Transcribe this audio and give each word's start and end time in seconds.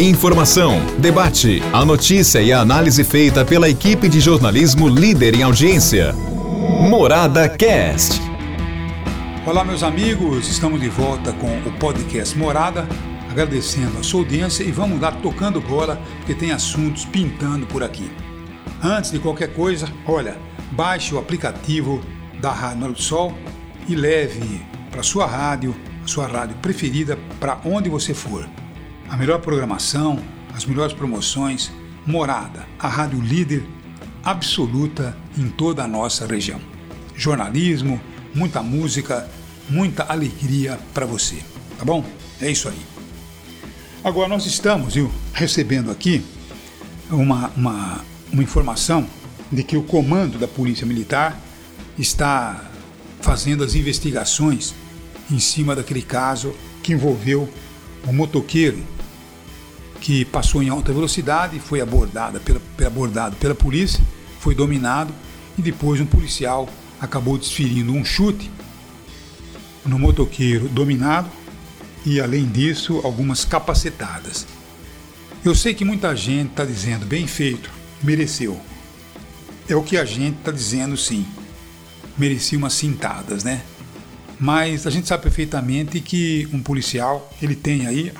Informação, 0.00 0.78
debate, 1.00 1.60
a 1.72 1.84
notícia 1.84 2.40
e 2.40 2.52
a 2.52 2.60
análise 2.60 3.02
feita 3.02 3.44
pela 3.44 3.68
equipe 3.68 4.08
de 4.08 4.20
jornalismo 4.20 4.88
líder 4.88 5.34
em 5.34 5.42
audiência. 5.42 6.12
Morada 6.88 7.48
Cast. 7.48 8.20
Olá, 9.44 9.64
meus 9.64 9.82
amigos, 9.82 10.48
estamos 10.48 10.80
de 10.80 10.88
volta 10.88 11.32
com 11.32 11.48
o 11.68 11.72
podcast 11.80 12.38
Morada, 12.38 12.86
agradecendo 13.28 13.98
a 13.98 14.04
sua 14.04 14.20
audiência 14.20 14.62
e 14.62 14.70
vamos 14.70 15.00
lá 15.00 15.10
tocando 15.10 15.60
bola, 15.60 16.00
porque 16.18 16.32
tem 16.32 16.52
assuntos 16.52 17.04
pintando 17.04 17.66
por 17.66 17.82
aqui. 17.82 18.08
Antes 18.80 19.10
de 19.10 19.18
qualquer 19.18 19.52
coisa, 19.52 19.88
olha, 20.06 20.36
baixe 20.70 21.12
o 21.12 21.18
aplicativo 21.18 22.00
da 22.40 22.52
Rádio 22.52 22.82
Mar 22.82 22.92
do 22.92 23.02
Sol 23.02 23.36
e 23.88 23.96
leve 23.96 24.60
para 24.92 25.02
sua 25.02 25.26
rádio, 25.26 25.74
a 26.04 26.06
sua 26.06 26.28
rádio 26.28 26.54
preferida, 26.62 27.18
para 27.40 27.58
onde 27.64 27.88
você 27.88 28.14
for. 28.14 28.48
A 29.08 29.16
melhor 29.16 29.40
programação, 29.40 30.22
as 30.54 30.64
melhores 30.66 30.92
promoções, 30.92 31.70
Morada, 32.06 32.66
a 32.78 32.88
rádio 32.88 33.20
líder 33.20 33.66
absoluta 34.22 35.16
em 35.36 35.48
toda 35.48 35.82
a 35.84 35.88
nossa 35.88 36.26
região. 36.26 36.60
Jornalismo, 37.14 38.00
muita 38.34 38.62
música, 38.62 39.28
muita 39.68 40.04
alegria 40.04 40.78
para 40.94 41.04
você, 41.04 41.36
tá 41.78 41.84
bom? 41.84 42.04
É 42.40 42.50
isso 42.50 42.68
aí. 42.68 42.78
Agora 44.04 44.28
nós 44.28 44.46
estamos 44.46 44.94
viu, 44.94 45.10
recebendo 45.32 45.90
aqui 45.90 46.24
uma, 47.10 47.50
uma, 47.56 48.04
uma 48.32 48.42
informação 48.42 49.06
de 49.50 49.62
que 49.62 49.76
o 49.76 49.82
comando 49.82 50.38
da 50.38 50.46
Polícia 50.46 50.86
Militar 50.86 51.38
está 51.98 52.70
fazendo 53.20 53.64
as 53.64 53.74
investigações 53.74 54.74
em 55.30 55.38
cima 55.38 55.74
daquele 55.74 56.02
caso 56.02 56.54
que 56.82 56.92
envolveu 56.92 57.48
um 58.06 58.12
motoqueiro 58.12 58.82
que 60.00 60.24
passou 60.24 60.62
em 60.62 60.68
alta 60.68 60.92
velocidade, 60.92 61.58
foi 61.58 61.80
abordado 61.80 62.40
pela, 62.40 62.60
abordado 62.86 63.36
pela 63.36 63.54
polícia, 63.54 64.02
foi 64.40 64.54
dominado 64.54 65.12
e 65.56 65.62
depois 65.62 66.00
um 66.00 66.06
policial 66.06 66.68
acabou 67.00 67.36
desferindo 67.36 67.92
um 67.92 68.04
chute 68.04 68.50
no 69.84 69.98
motoqueiro 69.98 70.68
dominado 70.68 71.28
e, 72.04 72.20
além 72.20 72.46
disso, 72.46 73.00
algumas 73.04 73.44
capacetadas. 73.44 74.46
Eu 75.44 75.54
sei 75.54 75.74
que 75.74 75.84
muita 75.84 76.14
gente 76.14 76.50
está 76.50 76.64
dizendo, 76.64 77.06
bem 77.06 77.26
feito, 77.26 77.70
mereceu. 78.02 78.58
É 79.68 79.76
o 79.76 79.82
que 79.82 79.96
a 79.96 80.04
gente 80.04 80.38
está 80.38 80.50
dizendo, 80.50 80.96
sim. 80.96 81.26
Merecia 82.16 82.58
umas 82.58 82.72
cintadas, 82.72 83.44
né? 83.44 83.62
Mas 84.38 84.86
a 84.86 84.90
gente 84.90 85.08
sabe 85.08 85.22
perfeitamente 85.22 86.00
que 86.00 86.48
um 86.52 86.62
policial, 86.62 87.32
ele 87.42 87.54
tem 87.54 87.86
aí 87.86 88.12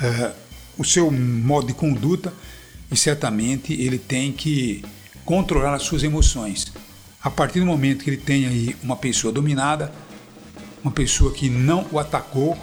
é, 0.00 0.32
o 0.78 0.84
seu 0.84 1.10
modo 1.10 1.68
de 1.68 1.74
conduta 1.74 2.32
e 2.90 2.96
certamente 2.96 3.72
ele 3.72 3.98
tem 3.98 4.32
que 4.32 4.84
controlar 5.24 5.74
as 5.74 5.82
suas 5.82 6.02
emoções. 6.02 6.72
A 7.22 7.30
partir 7.30 7.60
do 7.60 7.66
momento 7.66 8.04
que 8.04 8.10
ele 8.10 8.16
tem 8.16 8.46
aí 8.46 8.76
uma 8.82 8.96
pessoa 8.96 9.32
dominada, 9.32 9.92
uma 10.82 10.92
pessoa 10.92 11.32
que 11.32 11.50
não 11.50 11.86
o 11.90 11.98
atacou, 11.98 12.56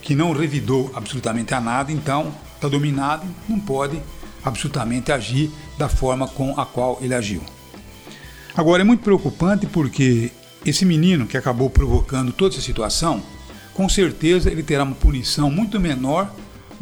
que 0.00 0.14
não 0.14 0.32
revidou 0.32 0.90
absolutamente 0.94 1.52
a 1.54 1.60
nada, 1.60 1.92
então 1.92 2.34
está 2.54 2.68
dominado, 2.68 3.26
não 3.48 3.60
pode 3.60 4.00
absolutamente 4.42 5.12
agir 5.12 5.50
da 5.76 5.88
forma 5.88 6.26
com 6.26 6.58
a 6.58 6.64
qual 6.64 6.98
ele 7.02 7.14
agiu. 7.14 7.42
Agora 8.56 8.82
é 8.82 8.84
muito 8.84 9.02
preocupante 9.02 9.66
porque 9.66 10.30
esse 10.64 10.84
menino 10.84 11.26
que 11.26 11.36
acabou 11.36 11.68
provocando 11.68 12.32
toda 12.32 12.54
essa 12.54 12.62
situação, 12.62 13.22
com 13.74 13.88
certeza 13.88 14.50
ele 14.50 14.62
terá 14.62 14.84
uma 14.84 14.94
punição 14.94 15.50
muito 15.50 15.78
menor 15.80 16.32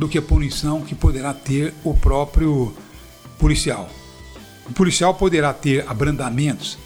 do 0.03 0.09
que 0.09 0.19
a 0.19 0.23
punição 0.23 0.83
que 0.83 0.97
poderá 0.97 1.33
ter 1.33 1.73
o 1.85 1.95
próprio 1.95 2.75
policial. 3.39 3.89
O 4.69 4.73
policial 4.73 5.15
poderá 5.15 5.55
ter 5.55 5.89
abrandamentos 5.89 6.77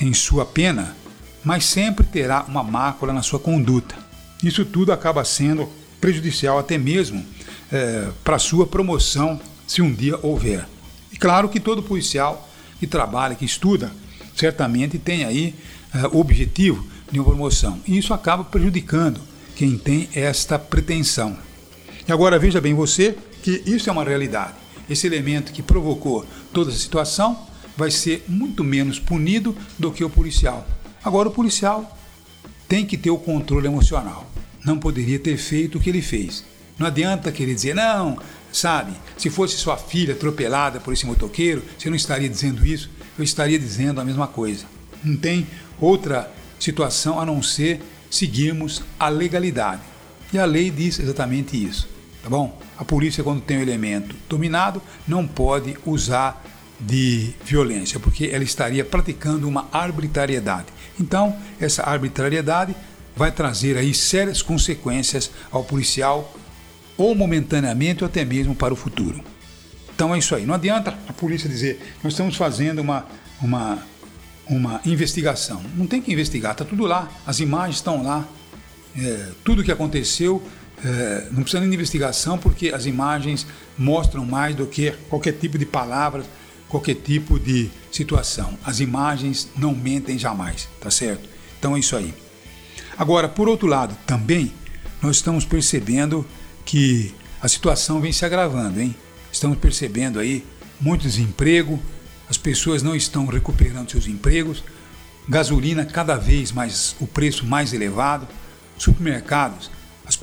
em 0.00 0.12
sua 0.12 0.44
pena, 0.44 0.96
mas 1.44 1.64
sempre 1.64 2.04
terá 2.04 2.44
uma 2.48 2.64
mácula 2.64 3.12
na 3.12 3.22
sua 3.22 3.38
conduta. 3.38 3.94
Isso 4.42 4.64
tudo 4.64 4.90
acaba 4.90 5.24
sendo 5.24 5.68
prejudicial 6.00 6.58
até 6.58 6.76
mesmo 6.76 7.24
é, 7.70 8.08
para 8.24 8.40
sua 8.40 8.66
promoção, 8.66 9.40
se 9.64 9.80
um 9.80 9.94
dia 9.94 10.18
houver. 10.20 10.66
E 11.12 11.16
claro 11.16 11.48
que 11.48 11.60
todo 11.60 11.80
policial 11.80 12.48
que 12.80 12.88
trabalha, 12.88 13.36
que 13.36 13.44
estuda, 13.44 13.92
certamente 14.34 14.98
tem 14.98 15.24
aí 15.24 15.54
é, 15.94 16.08
o 16.08 16.18
objetivo 16.18 16.84
de 17.08 17.20
uma 17.20 17.26
promoção. 17.26 17.78
E 17.86 17.96
isso 17.96 18.12
acaba 18.12 18.42
prejudicando 18.42 19.20
quem 19.54 19.78
tem 19.78 20.08
esta 20.12 20.58
pretensão. 20.58 21.46
E 22.08 22.12
agora 22.12 22.38
veja 22.38 22.58
bem 22.58 22.72
você 22.72 23.14
que 23.42 23.62
isso 23.66 23.90
é 23.90 23.92
uma 23.92 24.02
realidade. 24.02 24.54
Esse 24.88 25.06
elemento 25.06 25.52
que 25.52 25.62
provocou 25.62 26.24
toda 26.54 26.70
essa 26.70 26.80
situação 26.80 27.46
vai 27.76 27.90
ser 27.90 28.24
muito 28.26 28.64
menos 28.64 28.98
punido 28.98 29.54
do 29.78 29.92
que 29.92 30.02
o 30.02 30.08
policial. 30.08 30.66
Agora, 31.04 31.28
o 31.28 31.32
policial 31.32 31.98
tem 32.66 32.86
que 32.86 32.96
ter 32.96 33.10
o 33.10 33.18
controle 33.18 33.66
emocional. 33.66 34.28
Não 34.64 34.78
poderia 34.78 35.18
ter 35.18 35.36
feito 35.36 35.76
o 35.76 35.80
que 35.80 35.90
ele 35.90 36.00
fez. 36.00 36.44
Não 36.78 36.86
adianta 36.86 37.30
querer 37.30 37.54
dizer, 37.54 37.74
não, 37.74 38.18
sabe, 38.50 38.92
se 39.18 39.28
fosse 39.28 39.56
sua 39.56 39.76
filha 39.76 40.14
atropelada 40.14 40.80
por 40.80 40.94
esse 40.94 41.04
motoqueiro, 41.04 41.62
você 41.78 41.90
não 41.90 41.96
estaria 41.96 42.28
dizendo 42.28 42.64
isso, 42.64 42.88
eu 43.18 43.24
estaria 43.24 43.58
dizendo 43.58 44.00
a 44.00 44.04
mesma 44.04 44.26
coisa. 44.26 44.64
Não 45.04 45.16
tem 45.16 45.46
outra 45.78 46.32
situação 46.58 47.20
a 47.20 47.26
não 47.26 47.42
ser 47.42 47.82
seguirmos 48.10 48.82
a 48.98 49.08
legalidade. 49.08 49.82
E 50.32 50.38
a 50.38 50.44
lei 50.44 50.70
diz 50.70 50.98
exatamente 50.98 51.62
isso, 51.62 51.88
tá 52.28 52.36
bom? 52.36 52.60
A 52.76 52.84
polícia, 52.84 53.24
quando 53.24 53.40
tem 53.40 53.56
o 53.56 53.62
elemento 53.62 54.14
dominado, 54.28 54.82
não 55.06 55.26
pode 55.26 55.76
usar 55.86 56.44
de 56.78 57.32
violência, 57.42 57.98
porque 57.98 58.26
ela 58.26 58.44
estaria 58.44 58.84
praticando 58.84 59.48
uma 59.48 59.66
arbitrariedade. 59.72 60.66
Então, 61.00 61.34
essa 61.58 61.82
arbitrariedade 61.84 62.76
vai 63.16 63.32
trazer 63.32 63.78
aí 63.78 63.94
sérias 63.94 64.42
consequências 64.42 65.30
ao 65.50 65.64
policial, 65.64 66.32
ou 66.98 67.14
momentaneamente, 67.14 68.04
ou 68.04 68.08
até 68.08 68.24
mesmo 68.24 68.54
para 68.54 68.74
o 68.74 68.76
futuro. 68.76 69.24
Então 69.94 70.14
é 70.14 70.18
isso 70.18 70.34
aí. 70.34 70.44
Não 70.44 70.54
adianta 70.54 70.96
a 71.08 71.12
polícia 71.12 71.48
dizer, 71.48 71.80
nós 72.04 72.12
estamos 72.12 72.36
fazendo 72.36 72.80
uma, 72.80 73.06
uma, 73.40 73.82
uma 74.46 74.80
investigação. 74.84 75.62
Não 75.74 75.86
tem 75.86 76.00
que 76.02 76.12
investigar, 76.12 76.52
está 76.52 76.64
tudo 76.64 76.84
lá, 76.84 77.10
as 77.26 77.40
imagens 77.40 77.76
estão 77.76 78.02
lá, 78.02 78.28
é, 78.96 79.30
tudo 79.42 79.64
que 79.64 79.72
aconteceu, 79.72 80.42
é, 80.84 81.28
não 81.30 81.42
precisa 81.42 81.60
nem 81.60 81.68
de 81.68 81.76
investigação, 81.76 82.38
porque 82.38 82.68
as 82.68 82.86
imagens 82.86 83.46
mostram 83.76 84.24
mais 84.24 84.54
do 84.54 84.66
que 84.66 84.92
qualquer 85.08 85.32
tipo 85.32 85.58
de 85.58 85.66
palavras 85.66 86.24
qualquer 86.68 86.94
tipo 86.96 87.38
de 87.38 87.70
situação. 87.90 88.56
As 88.64 88.80
imagens 88.80 89.48
não 89.56 89.74
mentem 89.74 90.18
jamais, 90.18 90.68
tá 90.80 90.90
certo? 90.90 91.28
Então 91.58 91.74
é 91.74 91.80
isso 91.80 91.96
aí. 91.96 92.14
Agora, 92.96 93.28
por 93.28 93.48
outro 93.48 93.66
lado, 93.66 93.96
também 94.06 94.52
nós 95.00 95.16
estamos 95.16 95.44
percebendo 95.44 96.26
que 96.64 97.14
a 97.40 97.48
situação 97.48 98.00
vem 98.00 98.12
se 98.12 98.24
agravando, 98.24 98.80
hein? 98.80 98.94
Estamos 99.32 99.58
percebendo 99.58 100.18
aí 100.18 100.44
muito 100.80 101.02
desemprego, 101.02 101.80
as 102.28 102.36
pessoas 102.36 102.82
não 102.82 102.94
estão 102.94 103.26
recuperando 103.26 103.90
seus 103.90 104.06
empregos, 104.06 104.62
gasolina 105.28 105.84
cada 105.84 106.16
vez 106.16 106.52
mais 106.52 106.94
o 107.00 107.06
preço 107.06 107.46
mais 107.46 107.72
elevado, 107.72 108.26
supermercados, 108.76 109.70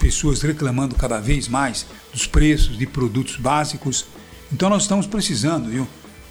pessoas 0.06 0.44
reclamando 0.44 0.94
cada 0.94 1.20
vez 1.20 1.48
mais 1.48 1.88
dos 2.14 2.28
preços 2.28 2.78
de 2.78 2.86
produtos 2.86 3.38
básicos. 3.38 4.06
Então 4.54 4.70
nós 4.70 4.84
estamos 4.84 5.08
precisando, 5.08 5.68
viu? 5.68 5.88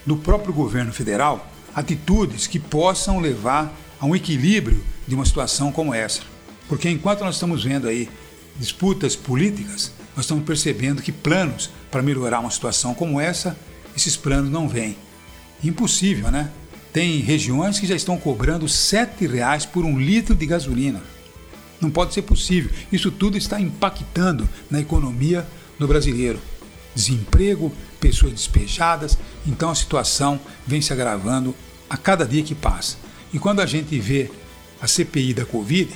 do 0.06 0.16
próprio 0.16 0.52
governo 0.52 0.92
federal 0.92 1.50
atitudes 1.74 2.46
que 2.46 2.60
possam 2.60 3.18
levar 3.18 3.74
a 3.98 4.06
um 4.06 4.14
equilíbrio 4.14 4.80
de 5.08 5.14
uma 5.16 5.24
situação 5.24 5.72
como 5.72 5.92
essa. 5.92 6.22
Porque 6.68 6.88
enquanto 6.88 7.24
nós 7.24 7.34
estamos 7.34 7.64
vendo 7.64 7.88
aí 7.88 8.08
disputas 8.56 9.16
políticas, 9.16 9.90
nós 10.14 10.24
estamos 10.24 10.44
percebendo 10.44 11.02
que 11.02 11.10
planos 11.10 11.68
para 11.90 12.00
melhorar 12.00 12.38
uma 12.38 12.50
situação 12.50 12.94
como 12.94 13.20
essa, 13.20 13.58
esses 13.96 14.16
planos 14.16 14.50
não 14.50 14.68
vêm. 14.68 14.96
Impossível, 15.64 16.30
né? 16.30 16.48
Tem 16.92 17.18
regiões 17.18 17.80
que 17.80 17.88
já 17.88 17.96
estão 17.96 18.16
cobrando 18.16 18.66
R$ 18.66 19.26
reais 19.26 19.66
por 19.66 19.84
um 19.84 19.98
litro 19.98 20.32
de 20.32 20.46
gasolina. 20.46 21.02
Não 21.80 21.90
pode 21.90 22.14
ser 22.14 22.22
possível. 22.22 22.70
Isso 22.92 23.10
tudo 23.10 23.36
está 23.36 23.60
impactando 23.60 24.48
na 24.70 24.80
economia 24.80 25.46
do 25.78 25.86
brasileiro 25.86 26.40
desemprego, 26.94 27.72
pessoas 28.00 28.32
despejadas, 28.32 29.18
então 29.46 29.70
a 29.70 29.74
situação 29.74 30.40
vem 30.66 30.80
se 30.80 30.92
agravando 30.92 31.54
a 31.90 31.96
cada 31.96 32.24
dia 32.24 32.42
que 32.42 32.54
passa. 32.54 32.96
E 33.32 33.38
quando 33.38 33.60
a 33.60 33.66
gente 33.66 33.98
vê 33.98 34.30
a 34.80 34.86
CPI 34.86 35.34
da 35.34 35.44
Covid, 35.44 35.90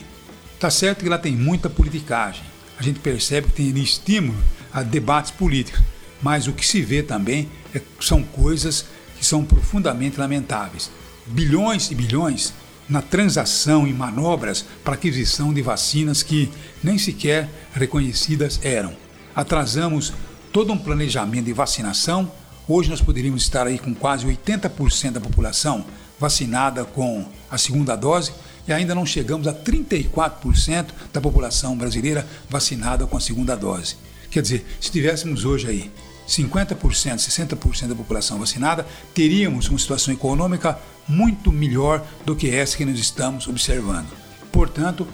tá 0.58 0.70
certo 0.70 1.04
que 1.04 1.08
lá 1.08 1.18
tem 1.18 1.36
muita 1.36 1.70
politicagem. 1.70 2.42
A 2.78 2.82
gente 2.82 2.98
percebe 3.00 3.48
que 3.48 3.54
tem 3.54 3.82
estímulo 3.82 4.38
a 4.72 4.82
debates 4.82 5.30
políticos, 5.30 5.80
mas 6.20 6.46
o 6.46 6.52
que 6.52 6.66
se 6.66 6.82
vê 6.82 7.02
também 7.02 7.48
é, 7.74 7.80
são 8.00 8.22
coisas 8.22 8.86
que 9.16 9.24
são 9.24 9.44
profundamente 9.44 10.18
lamentáveis. 10.18 10.90
Bilhões 11.26 11.90
e 11.90 11.94
bilhões 11.94 12.52
na 12.88 13.02
transação 13.02 13.86
e 13.86 13.92
manobras 13.92 14.64
para 14.82 14.94
aquisição 14.94 15.52
de 15.52 15.62
vacinas 15.62 16.22
que 16.22 16.50
nem 16.82 16.96
sequer 16.98 17.48
reconhecidas 17.72 18.58
eram. 18.62 18.96
Atrasamos 19.34 20.12
todo 20.52 20.72
um 20.72 20.78
planejamento 20.78 21.44
de 21.44 21.52
vacinação, 21.52 22.30
hoje 22.66 22.88
nós 22.88 23.00
poderíamos 23.00 23.42
estar 23.42 23.66
aí 23.66 23.78
com 23.78 23.94
quase 23.94 24.26
80% 24.26 25.12
da 25.12 25.20
população 25.20 25.84
vacinada 26.18 26.84
com 26.84 27.24
a 27.50 27.56
segunda 27.56 27.94
dose 27.94 28.32
e 28.66 28.72
ainda 28.72 28.94
não 28.94 29.06
chegamos 29.06 29.46
a 29.46 29.54
34% 29.54 30.86
da 31.12 31.20
população 31.20 31.76
brasileira 31.76 32.26
vacinada 32.50 33.06
com 33.06 33.16
a 33.16 33.20
segunda 33.20 33.56
dose. 33.56 33.96
Quer 34.30 34.42
dizer, 34.42 34.66
se 34.80 34.90
tivéssemos 34.90 35.44
hoje 35.44 35.68
aí 35.68 35.90
50%, 36.28 36.76
60% 36.76 37.86
da 37.88 37.94
população 37.94 38.38
vacinada, 38.38 38.86
teríamos 39.14 39.68
uma 39.68 39.78
situação 39.78 40.12
econômica 40.12 40.78
muito 41.08 41.50
melhor 41.50 42.04
do 42.24 42.36
que 42.36 42.50
essa 42.50 42.76
que 42.76 42.84
nós 42.84 42.98
estamos 42.98 43.48
observando. 43.48 44.08
Portanto, 44.52 45.08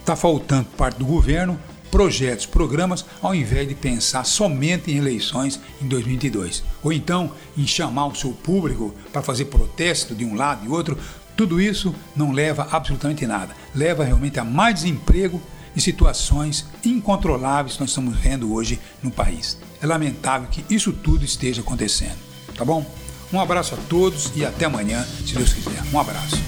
está 0.00 0.16
faltando 0.16 0.68
parte 0.76 0.98
do 0.98 1.04
governo 1.04 1.60
projetos, 1.94 2.44
programas, 2.44 3.04
ao 3.22 3.32
invés 3.32 3.68
de 3.68 3.74
pensar 3.76 4.24
somente 4.24 4.90
em 4.90 4.96
eleições 4.96 5.60
em 5.80 5.86
2022. 5.86 6.64
Ou 6.82 6.92
então 6.92 7.30
em 7.56 7.64
chamar 7.64 8.06
o 8.06 8.16
seu 8.16 8.32
público 8.32 8.92
para 9.12 9.22
fazer 9.22 9.44
protesto 9.44 10.12
de 10.12 10.24
um 10.24 10.34
lado 10.34 10.66
e 10.66 10.68
outro. 10.68 10.98
Tudo 11.36 11.60
isso 11.60 11.94
não 12.16 12.32
leva 12.32 12.66
absolutamente 12.72 13.24
nada. 13.28 13.54
Leva 13.72 14.02
realmente 14.02 14.40
a 14.40 14.44
mais 14.44 14.74
desemprego 14.74 15.40
e 15.76 15.80
situações 15.80 16.66
incontroláveis 16.84 17.74
que 17.74 17.80
nós 17.80 17.90
estamos 17.90 18.16
vendo 18.18 18.52
hoje 18.52 18.80
no 19.00 19.12
país. 19.12 19.56
É 19.84 19.86
lamentável 19.86 20.48
que 20.50 20.64
isso 20.74 20.94
tudo 20.94 21.26
esteja 21.26 21.60
acontecendo. 21.60 22.16
Tá 22.56 22.64
bom? 22.64 22.90
Um 23.30 23.38
abraço 23.38 23.74
a 23.74 23.78
todos 23.86 24.32
e 24.34 24.42
até 24.42 24.64
amanhã, 24.64 25.06
se 25.26 25.34
Deus 25.34 25.52
quiser. 25.52 25.82
Um 25.92 26.00
abraço. 26.00 26.38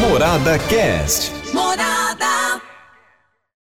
Morada 0.00 0.58
Cast. 0.70 1.32
Morada. 1.52 2.45